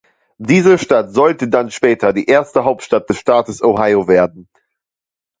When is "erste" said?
2.25-2.63